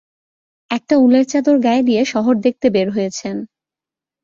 একটা 0.71 0.95
উলের 0.97 1.25
চাদর 1.27 1.57
গায়ে 1.59 1.83
দিয়ে 1.83 2.01
শহর 2.05 2.33
দেখতে 2.45 2.67
বের 2.69 2.87
হয়েছেন! 2.91 3.35